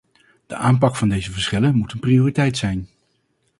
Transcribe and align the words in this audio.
De 0.47 0.55
aanpak 0.55 0.95
van 0.95 1.09
deze 1.09 1.31
verschillen 1.31 1.75
moet 1.75 1.91
een 1.93 1.99
prioriteit 1.99 2.57
zijn. 2.57 2.87